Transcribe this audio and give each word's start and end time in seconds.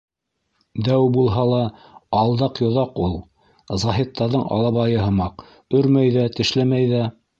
-Дәү 0.85 1.03
булһа 1.17 1.41
ла, 1.49 1.59
алдаҡ 2.21 2.61
йоҙаҡ 2.63 2.97
ул. 3.07 3.13
Заһиттарҙың 3.83 4.47
алабайы 4.57 5.05
һымаҡ, 5.09 5.45
өрмәй 5.81 6.15
ҙә, 6.17 6.25
тешләмәй 6.41 6.91
ҙә. 6.95 7.05